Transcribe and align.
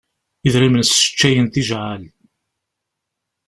Idrimen 0.47 0.83
sseččayen 0.85 1.47
tijɛal. 1.53 2.03